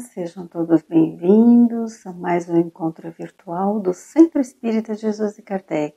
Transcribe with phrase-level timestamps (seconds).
[0.00, 5.96] Sejam todos bem-vindos a mais um encontro virtual do Centro Espírita Jesus e Kardec.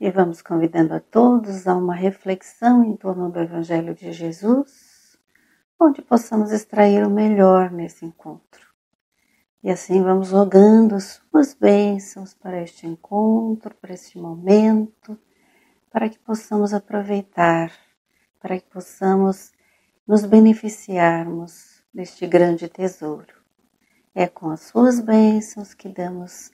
[0.00, 5.18] E vamos convidando a todos a uma reflexão em torno do Evangelho de Jesus,
[5.78, 8.66] onde possamos extrair o melhor nesse encontro.
[9.62, 15.18] E assim vamos rogando suas bênçãos para este encontro, para este momento,
[15.90, 17.70] para que possamos aproveitar,
[18.40, 19.52] para que possamos
[20.06, 23.34] nos beneficiarmos deste grande tesouro.
[24.14, 26.50] É com as suas bênçãos que damos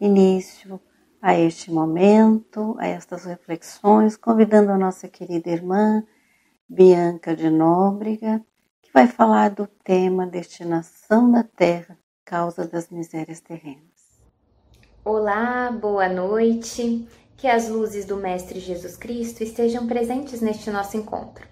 [0.00, 0.80] início
[1.20, 6.02] a este momento, a estas reflexões, convidando a nossa querida irmã
[6.68, 8.42] Bianca de Nóbrega,
[8.80, 13.90] que vai falar do tema destinação da terra, causa das misérias terrenas.
[15.04, 17.08] Olá, boa noite.
[17.36, 21.49] Que as luzes do Mestre Jesus Cristo estejam presentes neste nosso encontro.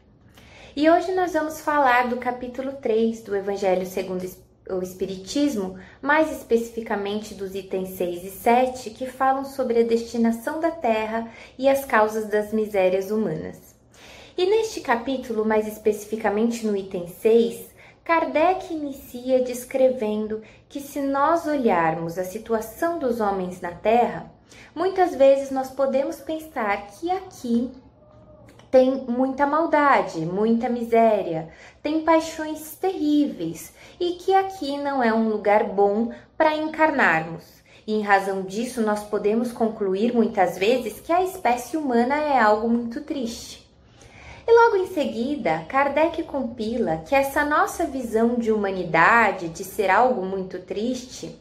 [0.81, 4.25] E hoje nós vamos falar do capítulo 3 do Evangelho segundo
[4.71, 10.71] o Espiritismo, mais especificamente dos itens 6 e 7, que falam sobre a destinação da
[10.71, 13.75] terra e as causas das misérias humanas.
[14.37, 22.17] E neste capítulo, mais especificamente no item 6, Kardec inicia descrevendo que se nós olharmos
[22.17, 24.33] a situação dos homens na Terra,
[24.77, 27.69] muitas vezes nós podemos pensar que aqui
[28.71, 31.49] tem muita maldade, muita miséria,
[31.83, 37.45] tem paixões terríveis e que aqui não é um lugar bom para encarnarmos.
[37.87, 42.69] E em razão disso, nós podemos concluir muitas vezes que a espécie humana é algo
[42.69, 43.67] muito triste.
[44.47, 50.25] E logo em seguida, Kardec compila que essa nossa visão de humanidade, de ser algo
[50.25, 51.39] muito triste,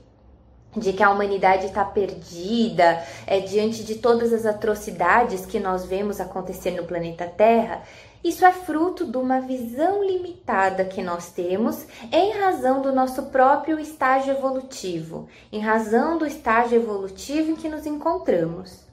[0.76, 6.20] de que a humanidade está perdida é, diante de todas as atrocidades que nós vemos
[6.20, 7.82] acontecer no planeta Terra,
[8.24, 13.80] isso é fruto de uma visão limitada que nós temos em razão do nosso próprio
[13.80, 18.86] estágio evolutivo, em razão do estágio evolutivo em que nos encontramos.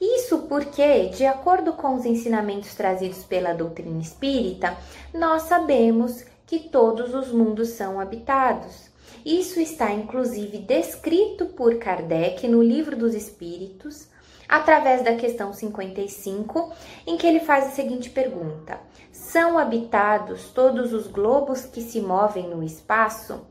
[0.00, 4.76] Isso porque, de acordo com os ensinamentos trazidos pela doutrina espírita,
[5.12, 8.92] nós sabemos que todos os mundos são habitados.
[9.24, 14.06] Isso está inclusive descrito por Kardec no Livro dos Espíritos,
[14.46, 16.70] através da questão 55,
[17.06, 18.78] em que ele faz a seguinte pergunta:
[19.10, 23.46] São habitados todos os globos que se movem no espaço?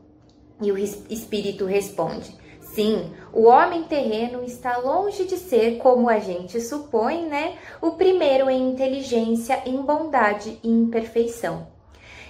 [0.62, 6.60] E o espírito responde: Sim, o homem terreno está longe de ser, como a gente
[6.60, 11.73] supõe, né, o primeiro em inteligência, em bondade e em perfeição.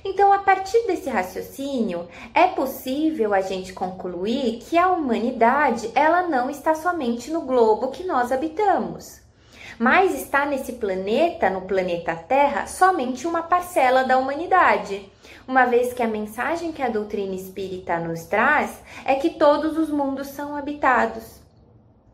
[0.04, 6.50] Então, a partir desse raciocínio, é possível a gente concluir que a humanidade, ela não
[6.50, 9.22] está somente no globo que nós habitamos,
[9.78, 15.10] mas está nesse planeta, no planeta Terra, somente uma parcela da humanidade.
[15.48, 19.88] Uma vez que a mensagem que a doutrina espírita nos traz é que todos os
[19.88, 21.43] mundos são habitados.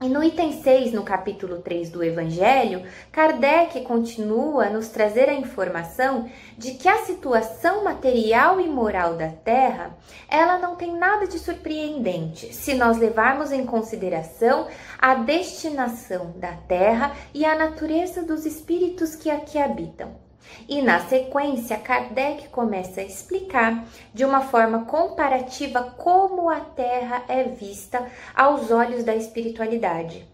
[0.03, 5.35] E no item 6, no capítulo 3 do Evangelho, Kardec continua a nos trazer a
[5.35, 9.95] informação de que a situação material e moral da Terra,
[10.27, 14.69] ela não tem nada de surpreendente, se nós levarmos em consideração
[14.99, 20.30] a destinação da Terra e a natureza dos espíritos que aqui habitam.
[20.69, 27.45] E na sequência, Kardec começa a explicar de uma forma comparativa como a Terra é
[27.45, 30.27] vista aos olhos da espiritualidade.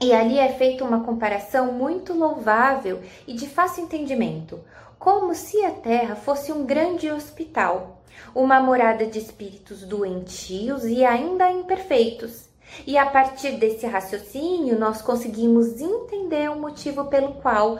[0.00, 4.60] E ali é feita uma comparação muito louvável e de fácil entendimento,
[4.98, 8.02] como se a Terra fosse um grande hospital,
[8.34, 12.47] uma morada de espíritos doentios e ainda imperfeitos
[12.86, 17.78] e a partir desse raciocínio, nós conseguimos entender o motivo pelo qual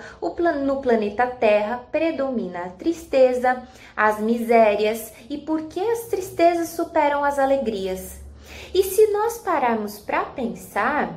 [0.64, 3.62] no planeta Terra predomina a tristeza,
[3.96, 8.20] as misérias e por que as tristezas superam as alegrias.
[8.74, 11.14] E se nós pararmos para pensar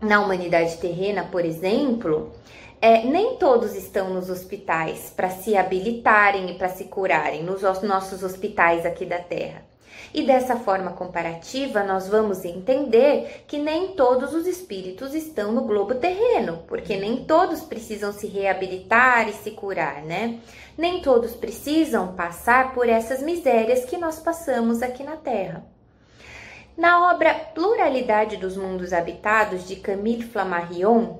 [0.00, 2.32] na humanidade terrena, por exemplo,
[2.80, 8.22] é, nem todos estão nos hospitais para se habilitarem e para se curarem, nos nossos
[8.22, 9.69] hospitais aqui da Terra.
[10.12, 15.94] E dessa forma comparativa, nós vamos entender que nem todos os espíritos estão no globo
[15.94, 20.40] terreno, porque nem todos precisam se reabilitar e se curar, né?
[20.76, 25.64] Nem todos precisam passar por essas misérias que nós passamos aqui na Terra.
[26.76, 31.18] Na obra Pluralidade dos Mundos Habitados de Camille Flammarion,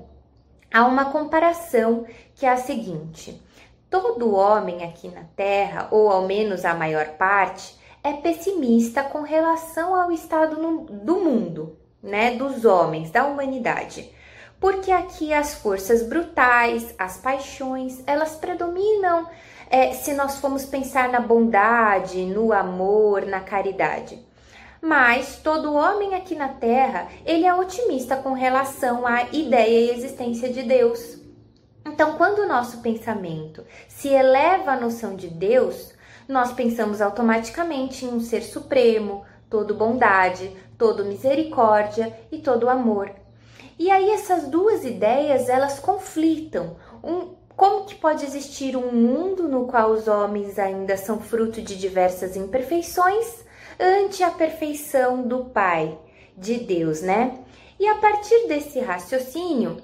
[0.73, 3.39] há uma comparação que é a seguinte:
[3.89, 9.95] todo homem aqui na Terra, ou ao menos a maior parte, é pessimista com relação
[9.95, 14.11] ao estado no, do mundo, né, dos homens, da humanidade.
[14.59, 19.27] Porque aqui as forças brutais, as paixões, elas predominam
[19.69, 24.19] é, se nós formos pensar na bondade, no amor, na caridade.
[24.81, 30.49] Mas todo homem aqui na Terra, ele é otimista com relação à ideia e existência
[30.49, 31.19] de Deus.
[31.85, 35.93] Então, quando o nosso pensamento se eleva à noção de Deus,
[36.31, 43.11] nós pensamos automaticamente em um ser supremo, todo bondade, todo misericórdia e todo amor.
[43.77, 46.77] E aí essas duas ideias, elas conflitam.
[47.03, 51.77] Um, como que pode existir um mundo no qual os homens ainda são fruto de
[51.77, 53.43] diversas imperfeições
[53.77, 55.99] ante a perfeição do Pai,
[56.37, 57.39] de Deus, né?
[57.77, 59.77] E a partir desse raciocínio,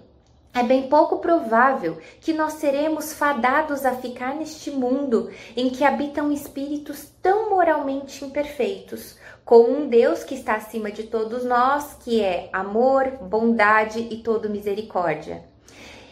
[0.59, 6.31] é bem pouco provável que nós seremos fadados a ficar neste mundo em que habitam
[6.31, 12.49] espíritos tão moralmente imperfeitos, com um Deus que está acima de todos nós, que é
[12.51, 15.43] amor, bondade e todo misericórdia.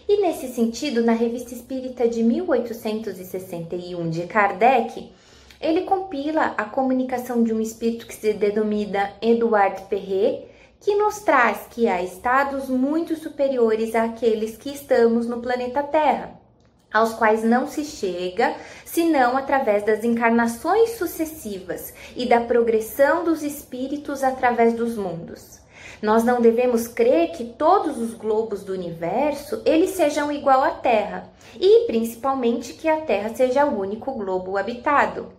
[0.08, 5.12] E nesse sentido, na Revista Espírita de 1861 de Kardec,
[5.60, 10.46] ele compila a comunicação de um espírito que se denomina Eduard Perret,
[10.86, 16.40] que nos traz que há estados muito superiores àqueles que estamos no planeta Terra
[16.94, 18.56] aos quais não se chega
[18.86, 25.60] senão através das encarnações sucessivas e da progressão dos espíritos através dos mundos.
[26.02, 31.28] Nós não devemos crer que todos os globos do universo eles sejam igual à Terra,
[31.60, 35.34] e principalmente que a Terra seja o único globo habitado.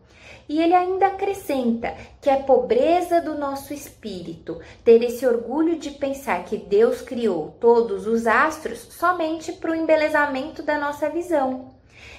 [0.48, 6.44] E ele ainda acrescenta que é pobreza do nosso espírito ter esse orgulho de pensar
[6.44, 11.74] que Deus criou todos os astros somente para o embelezamento da nossa visão.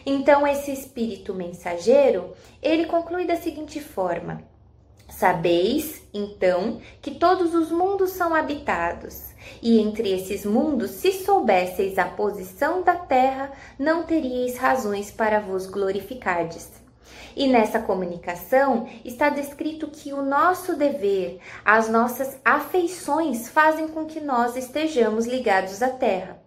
[0.05, 4.41] Então, esse espírito mensageiro, ele conclui da seguinte forma:
[5.09, 9.29] Sabeis, então, que todos os mundos são habitados,
[9.61, 15.65] e entre esses mundos, se soubesseis a posição da terra, não teríeis razões para vos
[15.65, 16.86] glorificardes.
[17.39, 24.19] E nessa comunicação está descrito que o nosso dever, as nossas afeições fazem com que
[24.19, 26.39] nós estejamos ligados à Terra.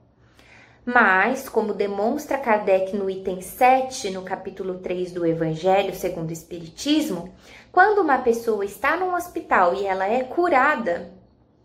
[0.84, 7.32] Mas, como demonstra Kardec no item 7, no capítulo 3 do Evangelho segundo o Espiritismo,
[7.70, 11.12] quando uma pessoa está num hospital e ela é curada,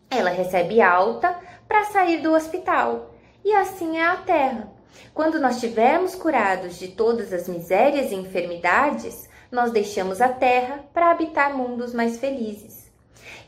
[0.08, 1.36] ela recebe alta
[1.66, 3.10] para sair do hospital.
[3.44, 4.75] E assim é a Terra.
[5.14, 11.10] Quando nós estivermos curados de todas as misérias e enfermidades, nós deixamos a terra para
[11.10, 12.86] habitar mundos mais felizes.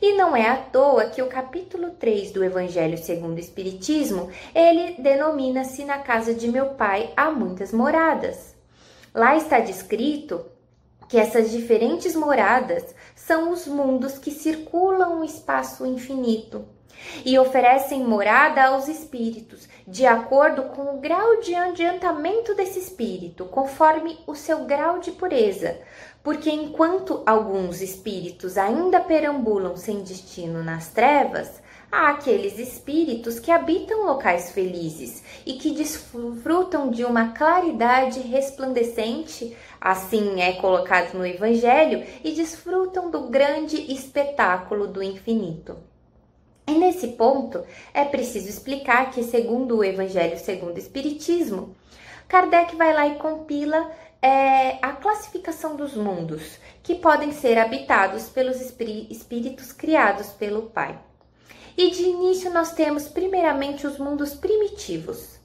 [0.01, 4.95] E não é à toa que o capítulo 3 do Evangelho segundo o Espiritismo, ele
[5.01, 8.55] denomina-se na casa de meu pai há muitas moradas.
[9.13, 10.45] Lá está descrito
[11.09, 16.65] que essas diferentes moradas são os mundos que circulam o espaço infinito
[17.25, 24.19] e oferecem morada aos espíritos, de acordo com o grau de adiantamento desse espírito, conforme
[24.27, 25.79] o seu grau de pureza.
[26.21, 31.59] Porque enquanto alguns espíritos ainda perambulam sem destino nas trevas,
[31.91, 40.39] há aqueles espíritos que habitam locais felizes e que desfrutam de uma claridade resplandecente, assim
[40.39, 45.89] é colocado no Evangelho, e desfrutam do grande espetáculo do infinito.
[46.69, 51.75] E nesse ponto é preciso explicar que, segundo o Evangelho segundo o Espiritismo,
[52.27, 53.89] Kardec vai lá e compila
[54.21, 60.99] é, a classificação dos mundos que podem ser habitados pelos espíritos criados pelo Pai.
[61.75, 65.39] E de início nós temos primeiramente os mundos primitivos,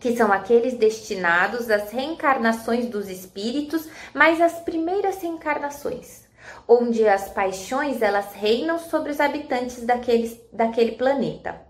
[0.00, 6.26] que são aqueles destinados às reencarnações dos espíritos, mas as primeiras reencarnações
[6.66, 11.60] onde as paixões elas reinam sobre os habitantes daquele, daquele planeta.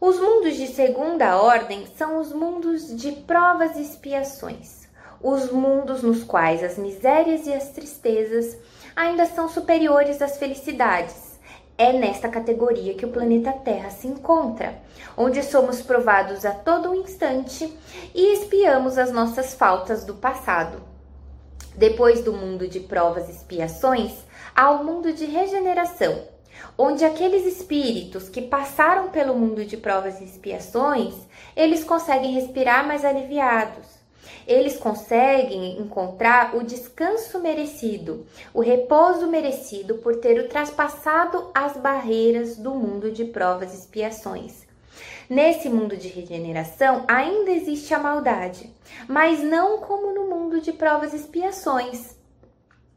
[0.00, 4.88] Os mundos de segunda ordem são os mundos de provas e expiações,
[5.22, 8.58] os mundos nos quais as misérias e as tristezas
[8.96, 11.38] ainda são superiores às felicidades.
[11.78, 14.74] É nesta categoria que o planeta Terra se encontra,
[15.16, 17.72] onde somos provados a todo instante
[18.14, 20.91] e espiamos as nossas faltas do passado.
[21.76, 24.12] Depois do mundo de provas e expiações,
[24.54, 26.22] há o mundo de regeneração,
[26.76, 31.14] onde aqueles espíritos que passaram pelo mundo de provas e expiações,
[31.56, 34.02] eles conseguem respirar mais aliviados.
[34.46, 42.72] Eles conseguem encontrar o descanso merecido, o repouso merecido por ter ultrapassado as barreiras do
[42.72, 44.71] mundo de provas e expiações.
[45.34, 48.70] Nesse mundo de regeneração ainda existe a maldade,
[49.08, 52.14] mas não como no mundo de provas e expiações.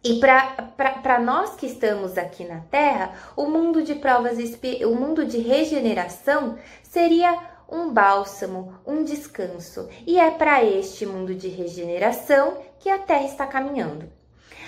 [0.04, 4.38] E para nós que estamos aqui na Terra, o mundo de provas,
[4.86, 7.40] o mundo de regeneração seria
[7.72, 13.48] um bálsamo, um descanso, e é para este mundo de regeneração que a Terra está
[13.48, 14.12] caminhando.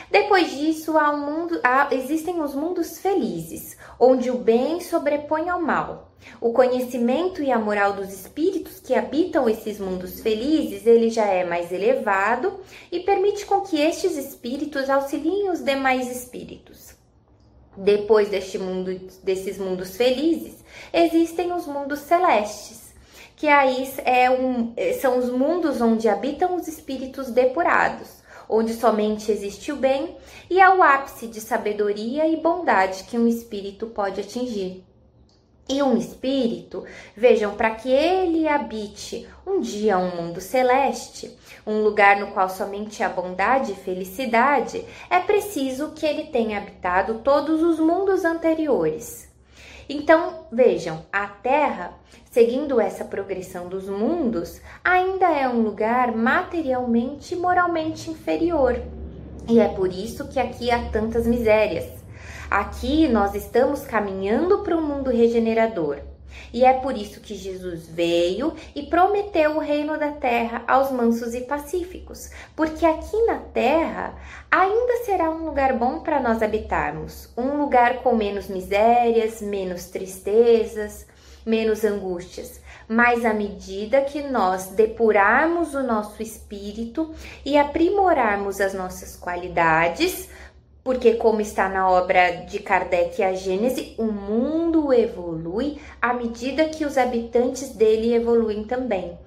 [0.09, 5.61] Depois disso, há um mundo, há, existem os mundos felizes, onde o bem sobrepõe ao
[5.61, 6.11] mal.
[6.39, 11.43] O conhecimento e a moral dos espíritos que habitam esses mundos felizes, ele já é
[11.43, 12.59] mais elevado
[12.91, 16.95] e permite com que estes espíritos auxiliem os demais espíritos.
[17.75, 20.55] Depois deste mundo, desses mundos felizes,
[20.91, 22.93] existem os mundos celestes,
[23.35, 29.71] que aí é um, são os mundos onde habitam os espíritos depurados onde somente existe
[29.71, 30.17] o bem,
[30.49, 34.83] e é o ápice de sabedoria e bondade que um espírito pode atingir.
[35.69, 42.17] E um espírito, vejam, para que ele habite um dia um mundo celeste, um lugar
[42.17, 47.79] no qual somente há bondade e felicidade, é preciso que ele tenha habitado todos os
[47.79, 49.27] mundos anteriores.
[49.89, 51.93] Então, vejam, a Terra,
[52.38, 58.79] seguindo essa progressão dos mundos, ainda é um lugar materialmente e moralmente inferior.
[59.50, 61.89] E é por isso que aqui há tantas misérias.
[62.48, 65.98] Aqui nós estamos caminhando para um mundo regenerador.
[66.53, 71.34] E é por isso que Jesus veio e prometeu o reino da terra aos mansos
[71.34, 74.13] e pacíficos, porque aqui na terra
[74.51, 81.08] ainda será um lugar bom para nós habitarmos, um lugar com menos misérias, menos tristezas,
[81.47, 82.61] menos angústias.
[82.87, 87.13] Mas à medida que nós depurarmos o nosso espírito
[87.45, 90.29] e aprimorarmos as nossas qualidades,
[90.83, 96.85] porque, como está na obra de Kardec, a Gênese, o mundo evolui à medida que
[96.85, 99.17] os habitantes dele evoluem também.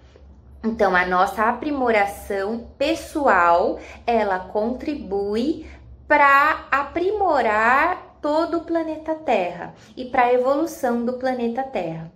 [0.65, 5.67] Então, a nossa aprimoração pessoal, ela contribui
[6.09, 12.11] para aprimorar todo o planeta Terra e para a evolução do planeta Terra.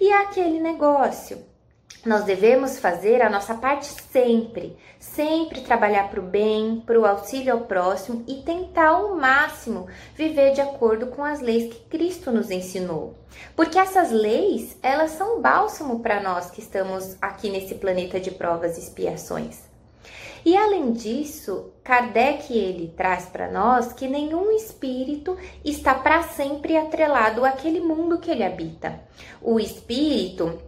[0.00, 1.44] E é aquele negócio,
[2.06, 7.52] nós devemos fazer a nossa parte sempre, sempre trabalhar para o bem, para o auxílio
[7.52, 12.50] ao próximo e tentar ao máximo viver de acordo com as leis que Cristo nos
[12.50, 13.14] ensinou.
[13.54, 18.76] Porque essas leis, elas são bálsamo para nós que estamos aqui nesse planeta de provas
[18.76, 19.67] e expiações.
[20.48, 27.44] E além disso, Kardec ele traz para nós que nenhum espírito está para sempre atrelado
[27.44, 28.98] àquele mundo que ele habita.
[29.42, 30.58] O espírito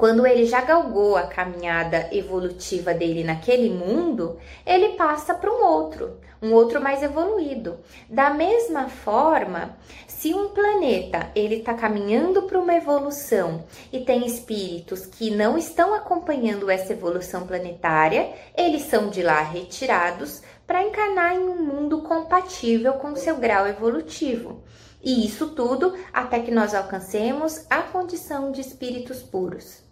[0.00, 6.16] quando ele já galgou a caminhada evolutiva dele naquele mundo, ele passa para um outro,
[6.40, 7.78] um outro mais evoluído.
[8.08, 9.76] Da mesma forma,
[10.08, 15.92] se um planeta ele está caminhando para uma evolução e tem espíritos que não estão
[15.92, 22.94] acompanhando essa evolução planetária, eles são de lá retirados para encarnar em um mundo compatível
[22.94, 24.62] com seu grau evolutivo.
[25.02, 29.89] E isso tudo até que nós alcancemos a condição de espíritos puros.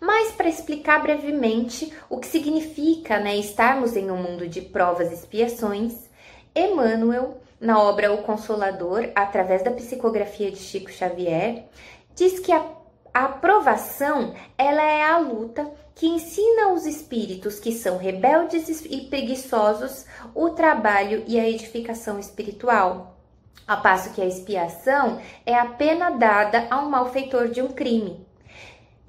[0.00, 5.14] Mas para explicar brevemente o que significa né, estarmos em um mundo de provas e
[5.14, 6.08] expiações,
[6.54, 11.66] Emmanuel, na obra O Consolador, através da psicografia de Chico Xavier,
[12.14, 12.64] diz que a,
[13.12, 20.50] aprovação ela é a luta que ensina os espíritos que são rebeldes e preguiçosos o
[20.50, 23.18] trabalho e a edificação espiritual.
[23.66, 28.29] A passo que a expiação é a pena dada a um malfeitor de um crime.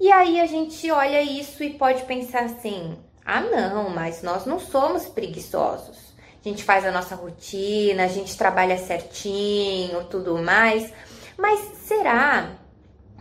[0.02, 4.58] E aí a gente olha isso e pode pensar assim: ah, não, mas nós não
[4.58, 6.12] somos preguiçosos.
[6.44, 10.92] A gente faz a nossa rotina, a gente trabalha certinho, tudo mais.
[11.38, 12.50] Mas será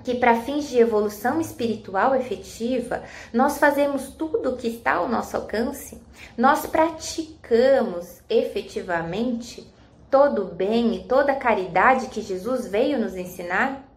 [0.03, 5.37] que para fins de evolução espiritual efetiva, nós fazemos tudo o que está ao nosso
[5.37, 6.01] alcance?
[6.35, 9.71] Nós praticamos efetivamente
[10.09, 13.90] todo o bem e toda a caridade que Jesus veio nos ensinar?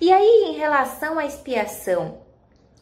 [0.00, 2.18] E aí, em relação à expiação,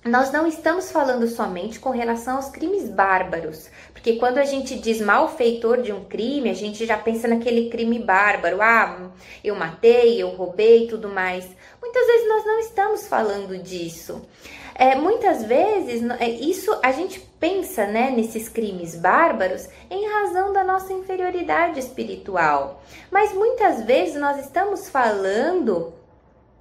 [0.05, 5.01] nós não estamos falando somente com relação aos crimes bárbaros, porque quando a gente diz
[5.01, 9.13] malfeitor de um crime, a gente já pensa naquele crime bárbaro, ah,
[9.45, 11.49] eu matei, eu roubei, tudo mais.
[11.81, 14.27] Muitas vezes nós não estamos falando disso.
[14.75, 20.65] É, muitas vezes é, isso a gente pensa né, nesses crimes bárbaros em razão da
[20.65, 25.93] nossa inferioridade espiritual, mas muitas vezes nós estamos falando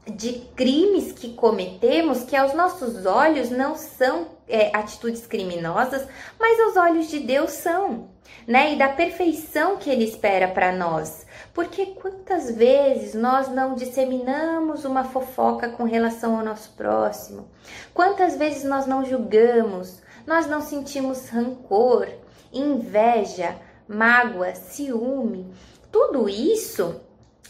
[0.08, 6.08] de crimes que cometemos que aos nossos olhos não são é, atitudes criminosas,
[6.39, 8.10] mas aos olhos de Deus são,
[8.48, 8.74] né?
[8.74, 11.25] E da perfeição que Ele espera para nós.
[11.53, 17.48] Porque quantas vezes nós não disseminamos uma fofoca com relação ao nosso próximo?
[17.93, 22.08] Quantas vezes nós não julgamos, nós não sentimos rancor,
[22.51, 23.55] inveja,
[23.88, 25.53] mágoa, ciúme?
[25.91, 27.01] Tudo isso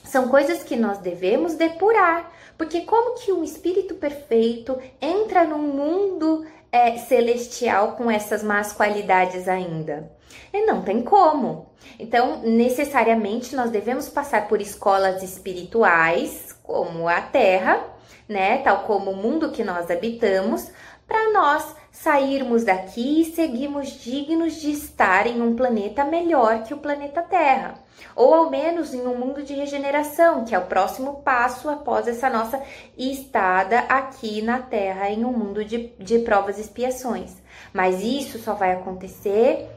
[0.04, 2.32] são coisas que nós devemos depurar,
[2.62, 9.48] Porque como que um espírito perfeito entra num mundo é, celestial com essas más qualidades
[9.48, 10.12] ainda?
[10.54, 11.72] E não tem como.
[11.98, 17.84] Então, necessariamente, nós devemos passar por escolas espirituais, como a Terra,
[18.30, 18.60] né?
[18.60, 20.70] Tal como o mundo que nós habitamos,
[21.08, 26.80] para nós sairmos daqui e seguirmos dignos de estar em um planeta melhor que o
[26.80, 27.76] planeta Terra,
[28.16, 32.28] ou ao menos em um mundo de regeneração, que é o próximo passo após essa
[32.28, 32.60] nossa
[32.98, 37.36] estada aqui na Terra em um mundo de, de provas e expiações.
[37.72, 39.70] Mas isso só vai acontecer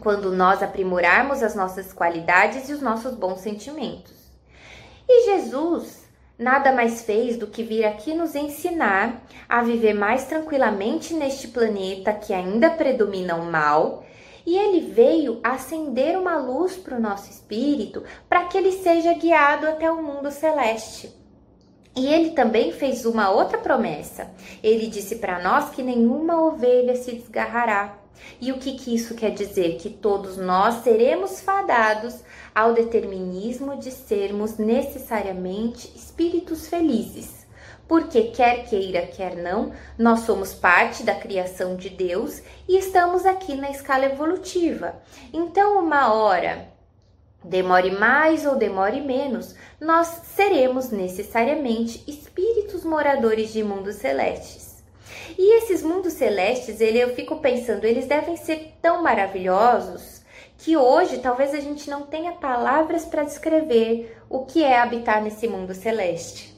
[0.00, 4.16] quando nós aprimorarmos as nossas qualidades e os nossos bons sentimentos.
[5.06, 6.08] E Jesus
[6.40, 12.14] nada mais fez do que vir aqui nos ensinar a viver mais tranquilamente neste planeta
[12.14, 14.04] que ainda predomina o mal.
[14.46, 19.68] E ele veio acender uma luz para o nosso espírito para que ele seja guiado
[19.68, 21.14] até o mundo celeste.
[21.94, 24.30] E ele também fez uma outra promessa.
[24.62, 27.98] Ele disse para nós que nenhuma ovelha se desgarrará.
[28.40, 29.76] E o que, que isso quer dizer?
[29.76, 32.16] Que todos nós seremos fadados
[32.54, 37.46] ao determinismo de sermos necessariamente espíritos felizes.
[37.86, 43.56] Porque, quer queira, quer não, nós somos parte da criação de Deus e estamos aqui
[43.56, 44.94] na escala evolutiva.
[45.32, 46.68] Então, uma hora,
[47.42, 54.84] demore mais ou demore menos, nós seremos necessariamente espíritos moradores de mundos celestes.
[55.36, 60.19] E esses mundos celestes, ele, eu fico pensando, eles devem ser tão maravilhosos
[60.62, 65.48] que hoje talvez a gente não tenha palavras para descrever o que é habitar nesse
[65.48, 66.54] mundo celeste.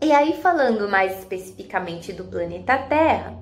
[0.00, 3.36] E aí, falando mais especificamente do planeta Terra,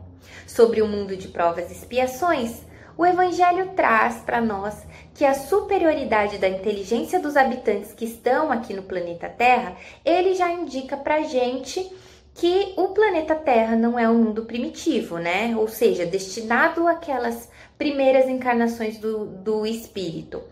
[0.47, 2.63] sobre o mundo de provas e expiações,
[2.99, 4.75] o Evangelho traz para nós
[5.15, 10.51] que a superioridade da inteligência dos habitantes que estão aqui no planeta Terra, ele já
[10.51, 11.95] indica para gente
[12.37, 15.57] que o planeta Terra não é um mundo primitivo, né?
[15.57, 20.43] Ou seja, destinado àquelas primeiras encarnações do, do espírito.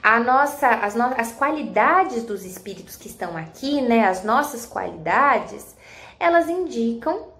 [0.00, 4.06] A nossa, as, no, as qualidades dos espíritos que estão aqui, né?
[4.06, 5.76] As nossas qualidades,
[6.18, 7.32] elas indicam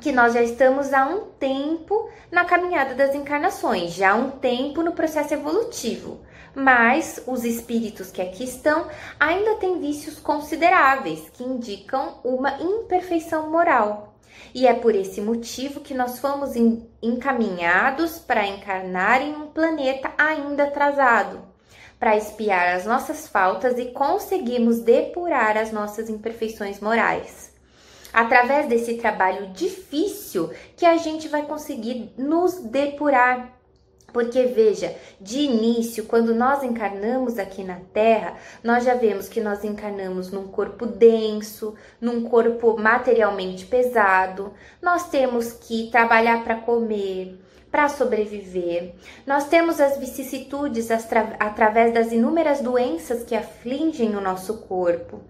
[0.00, 4.82] que nós já estamos há um tempo na caminhada das encarnações, já há um tempo
[4.82, 6.20] no processo evolutivo
[6.54, 14.14] mas os espíritos que aqui estão ainda têm vícios consideráveis que indicam uma imperfeição moral.
[14.54, 16.52] E é por esse motivo que nós fomos
[17.02, 21.40] encaminhados para encarnar em um planeta ainda atrasado,
[21.98, 27.52] para espiar as nossas faltas e conseguirmos depurar as nossas imperfeições morais.
[28.12, 33.57] Através desse trabalho difícil que a gente vai conseguir nos depurar
[34.12, 39.64] porque veja, de início, quando nós encarnamos aqui na Terra, nós já vemos que nós
[39.64, 44.54] encarnamos num corpo denso, num corpo materialmente pesado.
[44.80, 47.38] Nós temos que trabalhar para comer,
[47.70, 48.94] para sobreviver.
[49.26, 55.20] Nós temos as vicissitudes através das inúmeras doenças que afligem o nosso corpo.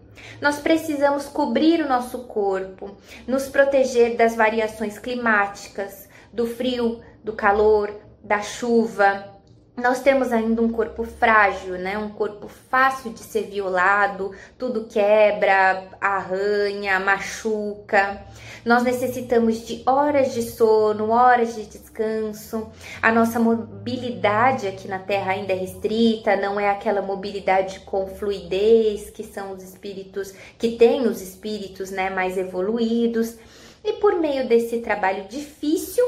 [0.40, 8.07] Nós precisamos cobrir o nosso corpo, nos proteger das variações climáticas, do frio, do calor,
[8.22, 9.38] da chuva.
[9.78, 11.96] Nós temos ainda um corpo frágil, né?
[11.96, 18.20] Um corpo fácil de ser violado, tudo quebra, arranha, machuca.
[18.64, 22.68] Nós necessitamos de horas de sono, horas de descanso.
[23.00, 29.10] A nossa mobilidade aqui na Terra ainda é restrita, não é aquela mobilidade com fluidez
[29.10, 33.36] que são os espíritos que têm os espíritos, né, mais evoluídos.
[33.84, 36.04] E por meio desse trabalho difícil,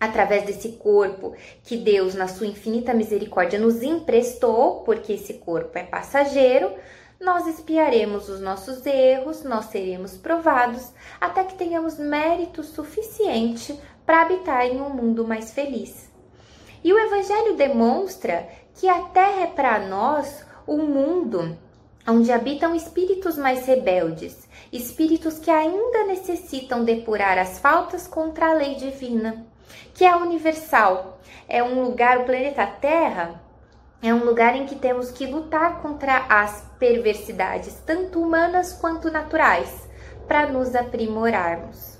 [0.00, 5.84] através desse corpo que Deus, na sua infinita misericórdia, nos emprestou, porque esse corpo é
[5.84, 6.72] passageiro,
[7.20, 14.64] nós espiaremos os nossos erros, nós seremos provados até que tenhamos mérito suficiente para habitar
[14.64, 16.10] em um mundo mais feliz.
[16.82, 21.58] E o Evangelho demonstra que a Terra é para nós um mundo
[22.08, 28.76] onde habitam espíritos mais rebeldes, espíritos que ainda necessitam depurar as faltas contra a lei
[28.76, 29.46] divina
[29.94, 31.18] que é universal.
[31.48, 33.40] É um lugar, o planeta Terra
[34.02, 39.88] é um lugar em que temos que lutar contra as perversidades, tanto humanas quanto naturais,
[40.26, 41.98] para nos aprimorarmos.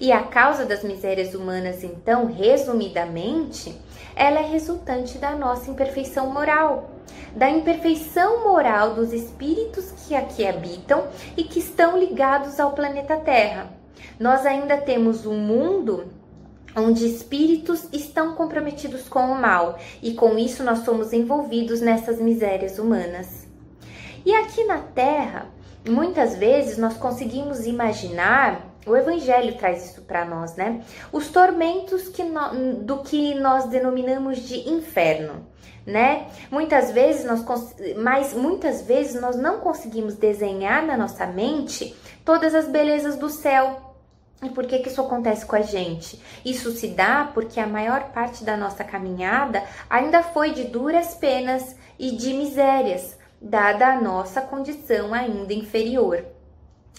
[0.00, 3.78] E a causa das misérias humanas, então, resumidamente,
[4.16, 6.90] ela é resultante da nossa imperfeição moral,
[7.36, 11.06] da imperfeição moral dos espíritos que aqui habitam
[11.36, 13.70] e que estão ligados ao planeta Terra.
[14.18, 16.10] Nós ainda temos um mundo
[16.76, 22.78] onde espíritos estão comprometidos com o mal e com isso nós somos envolvidos nessas misérias
[22.78, 23.46] humanas.
[24.24, 25.46] E aqui na Terra,
[25.88, 30.82] muitas vezes nós conseguimos imaginar, o Evangelho traz isso para nós, né?
[31.12, 35.46] Os tormentos que no, do que nós denominamos de inferno,
[35.84, 36.28] né?
[36.50, 37.44] Muitas vezes nós,
[37.96, 43.91] mas muitas vezes nós não conseguimos desenhar na nossa mente todas as belezas do céu,
[44.42, 46.20] e por que, que isso acontece com a gente?
[46.44, 51.76] Isso se dá porque a maior parte da nossa caminhada ainda foi de duras penas
[51.98, 56.24] e de misérias, dada a nossa condição ainda inferior.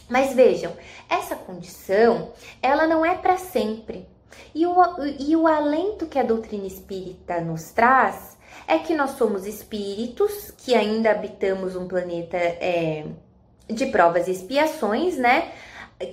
[0.10, 0.74] Mas vejam,
[1.10, 4.08] essa condição, ela não é para sempre.
[4.56, 4.76] E o,
[5.20, 10.76] e o alento que a doutrina espírita nos traz é que nós somos espíritos que
[10.76, 13.06] ainda habitamos um planeta é,
[13.68, 15.52] de provas e expiações, né?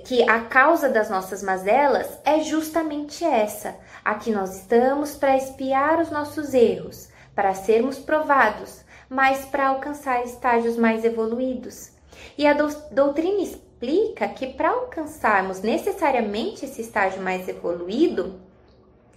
[0.05, 3.75] Que a causa das nossas mazelas é justamente essa.
[4.03, 10.77] Aqui nós estamos para espiar os nossos erros, para sermos provados, mas para alcançar estágios
[10.77, 11.91] mais evoluídos.
[12.37, 18.39] E a doutrina explica que para alcançarmos necessariamente esse estágio mais evoluído,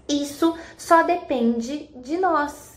[0.08, 2.74] isso só depende de nós.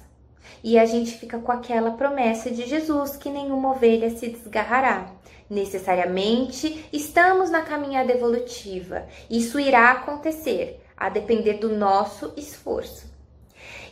[0.64, 5.12] E a gente fica com aquela promessa de Jesus que nenhuma ovelha se desgarrará.
[5.50, 9.06] Necessariamente estamos na caminhada evolutiva.
[9.30, 13.10] Isso irá acontecer, a depender do nosso esforço.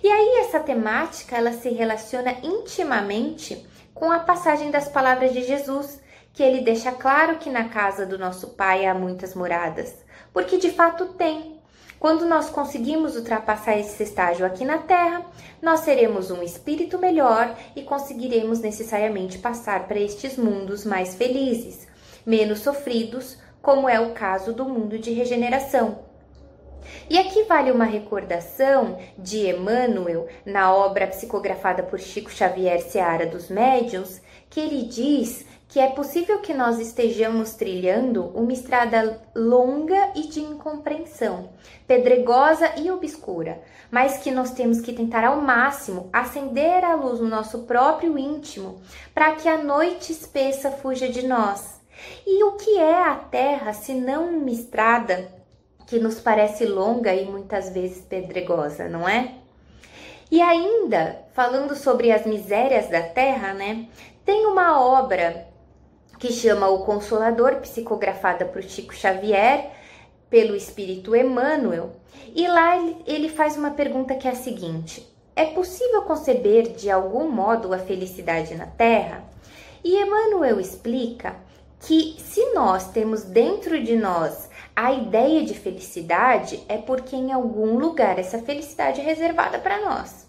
[0.04, 6.02] E aí essa temática ela se relaciona intimamente com a passagem das palavras de Jesus,
[6.34, 9.96] que ele deixa claro que na casa do nosso Pai há muitas moradas,
[10.34, 11.55] porque de fato tem.
[12.00, 15.26] Quando nós conseguimos ultrapassar esse estágio aqui na Terra,
[15.62, 21.88] nós seremos um espírito melhor e conseguiremos necessariamente passar para estes mundos mais felizes,
[22.26, 26.05] menos sofridos, como é o caso do mundo de regeneração.
[27.10, 33.50] E aqui vale uma recordação de Emmanuel na obra psicografada por Chico Xavier Seara dos
[33.50, 40.28] Médiuns, que ele diz que é possível que nós estejamos trilhando uma estrada longa e
[40.28, 41.50] de incompreensão,
[41.86, 47.28] pedregosa e obscura, mas que nós temos que tentar ao máximo acender a luz no
[47.28, 48.80] nosso próprio íntimo,
[49.14, 51.82] para que a noite espessa fuja de nós.
[52.26, 55.28] E o que é a Terra se não uma estrada
[55.88, 59.36] que nos parece longa e muitas vezes pedregosa, não é?
[60.32, 63.88] E ainda, falando sobre as misérias da terra, né?
[64.26, 65.48] Tem uma obra
[66.18, 69.72] que chama O Consolador, psicografada por Chico Xavier,
[70.30, 71.92] pelo espírito Emmanuel,
[72.34, 77.30] e lá ele faz uma pergunta que é a seguinte: É possível conceber de algum
[77.30, 79.24] modo a felicidade na Terra?
[79.84, 81.36] E Emmanuel explica
[81.80, 87.78] que se nós temos dentro de nós a ideia de felicidade, é porque em algum
[87.78, 90.26] lugar essa felicidade é reservada para nós.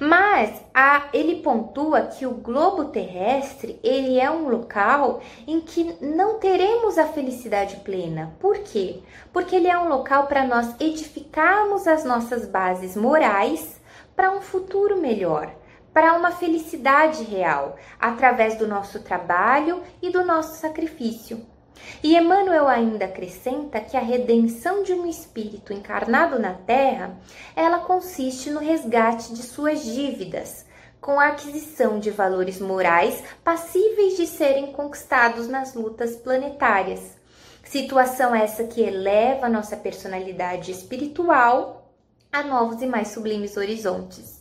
[0.00, 6.38] Mas a, ele pontua que o globo terrestre ele é um local em que não
[6.38, 8.34] teremos a felicidade plena.
[8.40, 9.00] Por quê?
[9.32, 13.80] Porque ele é um local para nós edificarmos as nossas bases morais
[14.16, 15.52] para um futuro melhor,
[15.92, 21.53] para uma felicidade real, através do nosso trabalho e do nosso sacrifício.
[22.02, 27.16] E Emmanuel ainda acrescenta que a redenção de um espírito encarnado na Terra,
[27.56, 30.66] ela consiste no resgate de suas dívidas,
[31.00, 37.16] com a aquisição de valores morais passíveis de serem conquistados nas lutas planetárias.
[37.62, 41.90] Situação essa que eleva nossa personalidade espiritual
[42.32, 44.33] a novos e mais sublimes horizontes.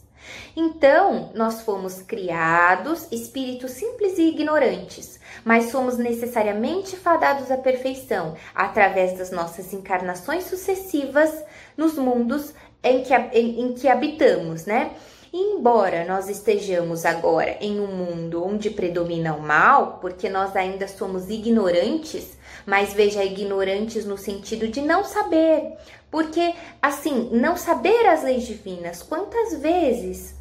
[0.55, 9.17] Então, nós fomos criados espíritos simples e ignorantes, mas somos necessariamente fadados à perfeição através
[9.17, 11.43] das nossas encarnações sucessivas
[11.75, 14.91] nos mundos em que, em, em que habitamos, né?
[15.33, 21.27] embora nós estejamos agora em um mundo onde predomina o mal, porque nós ainda somos
[21.27, 25.73] ignorantes, mas veja ignorantes no sentido de não saber,
[26.13, 30.35] porque assim, não saber as leis divinas, quantas vezes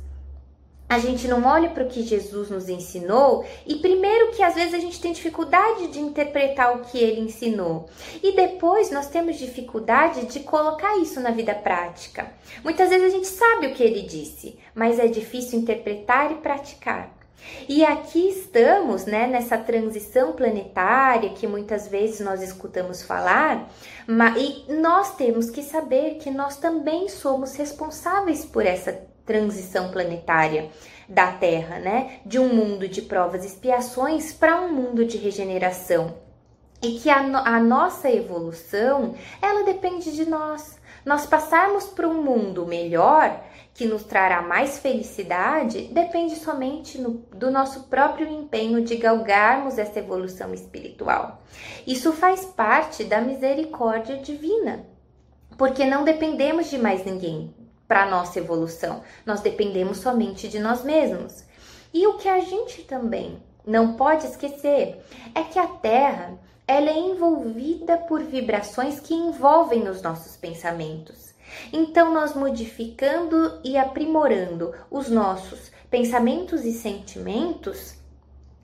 [0.87, 4.75] a gente não olha para o que Jesus nos ensinou e primeiro que às vezes
[4.75, 7.89] a gente tem dificuldade de interpretar o que ele ensinou
[8.23, 12.31] e depois nós temos dificuldade de colocar isso na vida prática.
[12.63, 17.22] Muitas vezes a gente sabe o que ele disse, mas é difícil interpretar e praticar.
[17.69, 23.69] E aqui estamos, né, nessa transição planetária que muitas vezes nós escutamos falar,
[24.37, 28.93] e nós temos que saber que nós também somos responsáveis por essa
[29.25, 30.71] transição planetária
[31.09, 32.21] da Terra, né?
[32.27, 36.15] De um mundo de provas e expiações para um mundo de regeneração.
[36.83, 40.81] e que a, a nossa evolução ela depende de nós.
[41.05, 43.41] Nós passarmos para um mundo melhor
[43.75, 49.99] que nos trará mais felicidade depende somente no, do nosso próprio empenho de galgarmos essa
[49.99, 51.43] evolução espiritual.
[51.87, 54.85] Isso faz parte da misericórdia divina,
[55.57, 57.55] porque não dependemos de mais ninguém
[57.89, 61.45] para nossa evolução, nós dependemos somente de nós mesmos.
[61.93, 65.05] E o que a gente também não pode esquecer
[65.35, 71.32] é que a Terra ela é envolvida por vibrações que envolvem os nossos pensamentos.
[71.73, 77.95] Então, nós modificando e aprimorando os nossos pensamentos e sentimentos,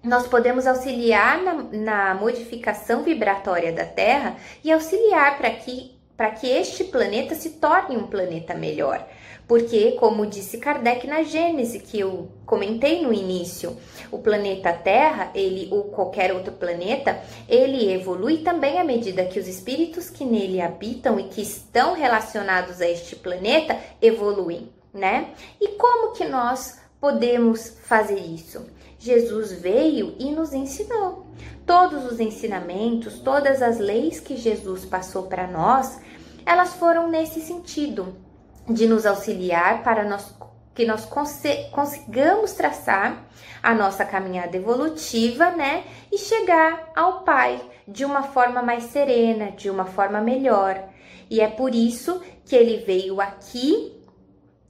[0.03, 5.99] nós podemos auxiliar na, na modificação vibratória da Terra e auxiliar para que,
[6.41, 9.07] que este planeta se torne um planeta melhor.
[9.49, 13.75] Porque, como disse Kardec na Gênese, que eu comentei no início,
[14.13, 19.49] o planeta Terra, ele ou qualquer outro planeta, ele evolui também à medida que os
[19.49, 25.31] espíritos que nele habitam e que estão relacionados a este planeta evoluem, né?
[25.59, 28.67] E como que nós podemos fazer isso?
[28.99, 31.27] Jesus veio e nos ensinou.
[31.65, 35.99] Todos os ensinamentos, todas as leis que Jesus passou para nós,
[36.45, 38.28] elas foram nesse sentido
[38.69, 40.35] de nos auxiliar para nós,
[40.75, 41.09] que nós
[41.73, 43.25] consigamos traçar
[43.63, 45.85] a nossa caminhada evolutiva, né?
[46.13, 50.83] E chegar ao Pai de uma forma mais serena, de uma forma melhor.
[51.31, 53.95] E é por isso que ele veio aqui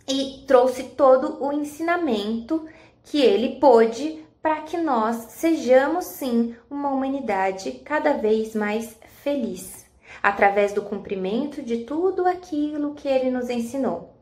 [0.08, 2.66] e trouxe todo o ensinamento
[3.04, 9.77] que ele pôde para que nós sejamos sim uma humanidade cada vez mais feliz
[10.28, 14.14] através do cumprimento de tudo aquilo que ele nos ensinou.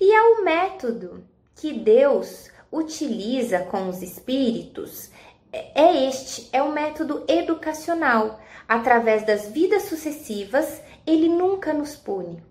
[0.00, 5.10] E é o método que Deus utiliza com os espíritos
[5.52, 8.40] é este, é o método educacional.
[8.68, 12.42] Através das vidas sucessivas, ele nunca nos pune.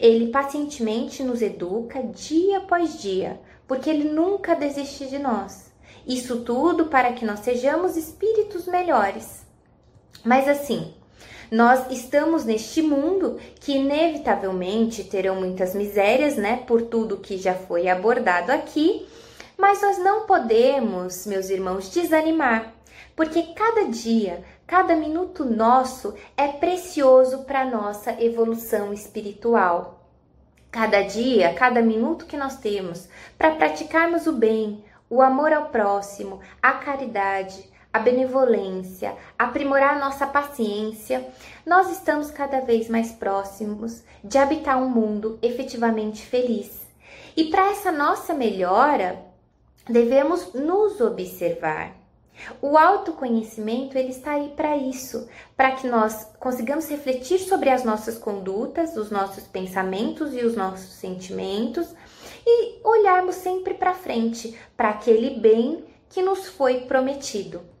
[0.00, 3.38] Ele pacientemente nos educa dia após dia,
[3.68, 5.70] porque ele nunca desiste de nós.
[6.06, 9.44] Isso tudo para que nós sejamos espíritos melhores.
[10.24, 10.94] Mas assim,
[11.50, 17.88] nós estamos neste mundo que inevitavelmente terão muitas misérias, né, por tudo que já foi
[17.88, 19.06] abordado aqui,
[19.56, 22.74] mas nós não podemos, meus irmãos, desanimar,
[23.14, 29.94] porque cada dia, cada minuto nosso é precioso para nossa evolução espiritual.
[30.70, 36.40] Cada dia, cada minuto que nós temos para praticarmos o bem, o amor ao próximo,
[36.60, 41.26] a caridade, a benevolência, aprimorar nossa paciência,
[41.64, 46.86] nós estamos cada vez mais próximos de habitar um mundo efetivamente feliz.
[47.34, 49.24] E para essa nossa melhora,
[49.88, 51.96] devemos nos observar.
[52.60, 58.18] O autoconhecimento ele está aí para isso, para que nós consigamos refletir sobre as nossas
[58.18, 61.94] condutas, os nossos pensamentos e os nossos sentimentos
[62.46, 67.74] e olharmos sempre para frente, para aquele bem que nos foi prometido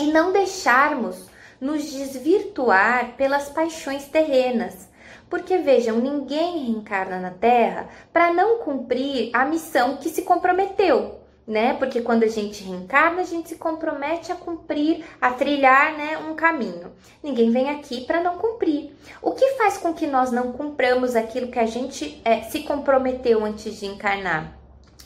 [0.00, 1.26] e não deixarmos
[1.60, 4.88] nos desvirtuar pelas paixões terrenas.
[5.28, 11.74] Porque vejam, ninguém reencarna na Terra para não cumprir a missão que se comprometeu, né?
[11.74, 16.34] Porque quando a gente reencarna, a gente se compromete a cumprir, a trilhar, né, um
[16.34, 16.92] caminho.
[17.22, 18.92] Ninguém vem aqui para não cumprir.
[19.22, 23.44] O que faz com que nós não cumpramos aquilo que a gente é, se comprometeu
[23.44, 24.56] antes de encarnar?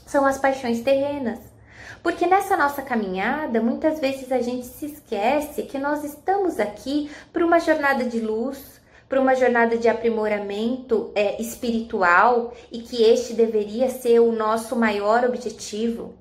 [0.07, 1.54] São as paixões terrenas.
[2.05, 7.43] Porque nessa nossa caminhada, muitas vezes a gente se esquece que nós estamos aqui para
[7.43, 13.89] uma jornada de luz, para uma jornada de aprimoramento é, espiritual e que este deveria
[13.89, 16.15] ser o nosso maior objetivo.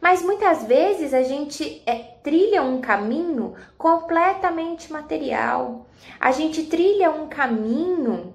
[0.00, 5.86] Mas muitas vezes a gente é, trilha um caminho completamente material,
[6.18, 8.32] a gente trilha um caminho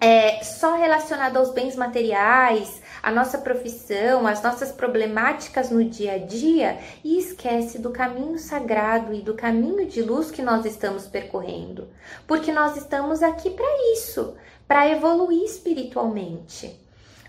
[0.00, 6.18] é, só relacionado aos bens materiais, a nossa profissão, as nossas problemáticas no dia a
[6.18, 11.88] dia e esquece do caminho sagrado e do caminho de luz que nós estamos percorrendo.
[12.26, 14.34] Porque nós estamos aqui para isso,
[14.66, 16.78] para evoluir espiritualmente.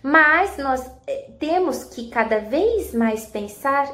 [0.04, 3.88] Mas nós eh, temos que cada vez mais pensar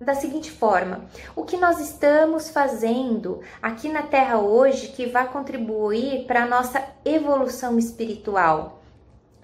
[0.00, 6.26] da seguinte forma: o que nós estamos fazendo aqui na Terra hoje que vai contribuir
[6.26, 8.75] para a nossa evolução espiritual?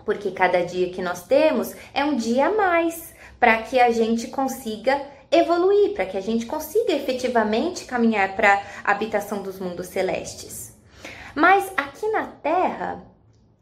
[0.05, 4.29] Porque cada dia que nós temos é um dia a mais para que a gente
[4.29, 10.77] consiga evoluir, para que a gente consiga efetivamente caminhar para a habitação dos mundos celestes.
[11.35, 13.03] Mas aqui na Terra,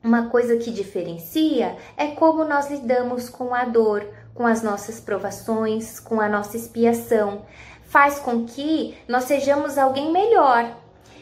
[0.02, 6.00] uma coisa que diferencia é como nós lidamos com a dor, com as nossas provações,
[6.00, 7.44] com a nossa expiação,
[7.84, 10.76] faz com que nós sejamos alguém melhor.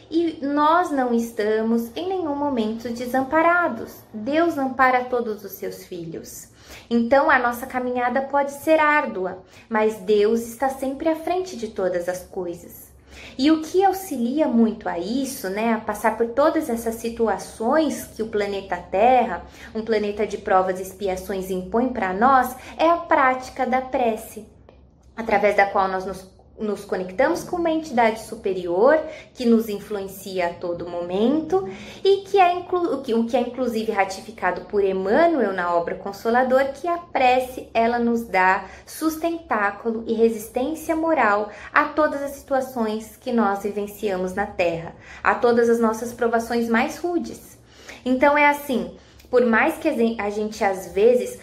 [0.09, 3.95] E nós não estamos em nenhum momento desamparados.
[4.13, 6.47] Deus ampara todos os seus filhos.
[6.89, 12.09] Então a nossa caminhada pode ser árdua, mas Deus está sempre à frente de todas
[12.09, 12.89] as coisas.
[13.37, 18.21] E o que auxilia muito a isso, né, a passar por todas essas situações que
[18.21, 19.43] o planeta Terra,
[19.73, 24.45] um planeta de provas e expiações, impõe para nós, é a prática da prece,
[25.15, 26.21] através da qual nós nos
[26.59, 28.99] nos conectamos com uma entidade superior
[29.33, 31.67] que nos influencia a todo momento
[32.03, 36.97] e que é o que é inclusive ratificado por Emmanuel na obra Consolador, que a
[36.97, 44.33] prece ela nos dá sustentáculo e resistência moral a todas as situações que nós vivenciamos
[44.33, 47.57] na Terra, a todas as nossas provações mais rudes.
[48.05, 48.95] Então é assim,
[49.29, 51.39] por mais que a gente às vezes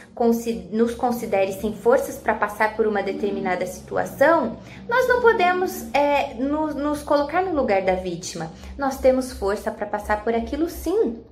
[0.72, 4.56] nos considere sem forças para passar por uma determinada situação,
[4.88, 8.50] nós não podemos é, nos, nos colocar no lugar da vítima.
[8.78, 11.22] Nós temos força para passar por aquilo sim.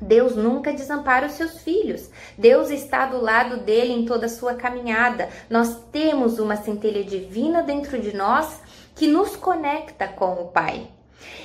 [0.00, 2.08] Deus nunca desampara os seus filhos.
[2.38, 5.28] Deus está do lado dele em toda a sua caminhada.
[5.48, 8.60] Nós temos uma centelha divina dentro de nós
[8.94, 10.88] que nos conecta com o Pai.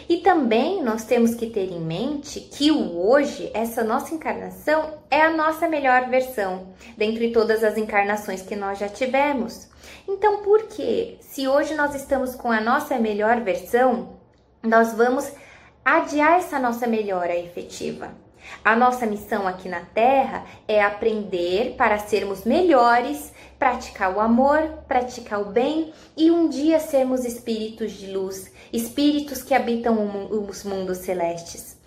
[0.08, 5.22] E também nós temos que ter em mente que o hoje, essa nossa encarnação, é
[5.22, 9.68] a nossa melhor versão, dentre todas as encarnações que nós já tivemos.
[10.08, 14.18] Então, por que, se hoje nós estamos com a nossa melhor versão,
[14.62, 15.32] nós vamos
[15.84, 18.25] adiar essa nossa melhora efetiva?
[18.64, 25.42] A nossa missão aqui na Terra é aprender para sermos melhores praticar o amor, praticar
[25.42, 31.78] o bem e um dia sermos espíritos de luz, espíritos que habitam os mundos celestes.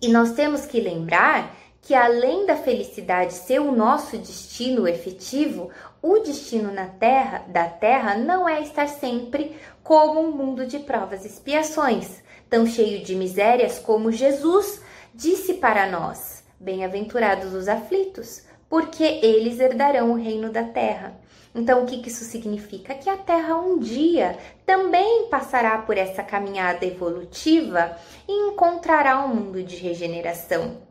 [0.00, 5.70] E nós temos que lembrar que além da felicidade ser o nosso destino efetivo,
[6.02, 11.24] o destino na Terra, da Terra, não é estar sempre como um mundo de provas
[11.24, 14.80] e expiações, tão cheio de misérias como Jesus
[15.16, 21.18] disse para nós: Bem-aventurados os aflitos, porque eles herdarão o reino da terra.
[21.54, 22.94] Então, o que isso significa?
[22.94, 27.96] Que a Terra um dia também passará por essa caminhada evolutiva
[28.28, 30.82] e encontrará um mundo de regeneração,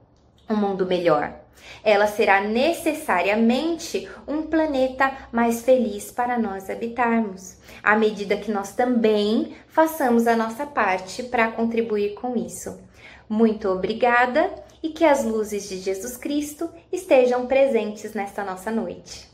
[0.49, 1.35] um mundo melhor.
[1.83, 9.55] Ela será necessariamente um planeta mais feliz para nós habitarmos, à medida que nós também
[9.67, 12.84] façamos a nossa parte para contribuir com isso.
[13.27, 19.27] Muito obrigada e que as luzes de Jesus Cristo estejam presentes nesta nossa noite.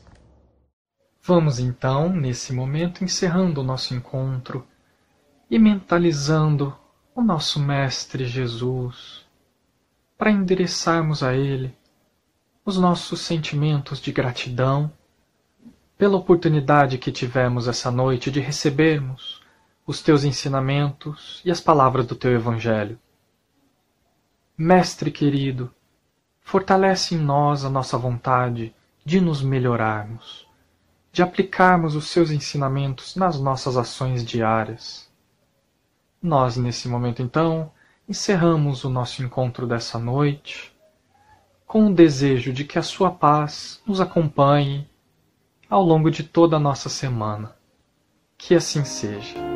[1.22, 4.66] Vamos então, nesse momento, encerrando o nosso encontro
[5.50, 6.76] e mentalizando
[7.14, 9.24] o nosso Mestre Jesus,
[10.16, 11.76] para endereçarmos a Ele
[12.64, 14.90] os nossos sentimentos de gratidão
[15.98, 19.40] pela oportunidade que tivemos essa noite de recebermos
[19.86, 22.98] os teus ensinamentos e as palavras do teu Evangelho.
[24.64, 25.74] Mestre querido,
[26.40, 28.72] fortalece em nós a nossa vontade
[29.04, 30.46] de nos melhorarmos,
[31.10, 35.10] de aplicarmos os seus ensinamentos nas nossas ações diárias.
[36.22, 37.72] Nós, nesse momento, então,
[38.08, 40.72] encerramos o nosso encontro dessa noite
[41.66, 44.88] com o desejo de que a Sua paz nos acompanhe
[45.68, 47.56] ao longo de toda a nossa semana.
[48.38, 49.51] Que assim seja.